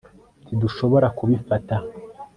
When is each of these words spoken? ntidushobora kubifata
ntidushobora 0.45 1.07
kubifata 1.17 1.75